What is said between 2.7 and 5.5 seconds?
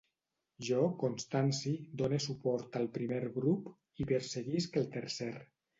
al primer grup i perseguisc el tercer.